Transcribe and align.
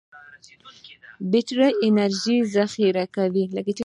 بټري 1.31 1.69
انرژي 1.87 2.37
ذخیره 2.55 3.05
کوي. 3.15 3.45